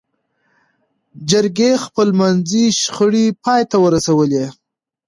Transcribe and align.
جرګې 1.29 1.71
خپلمنځي 1.85 2.65
شخړې 2.81 3.25
پای 3.43 3.61
ته 3.69 3.77
ورسولې. 3.85 4.45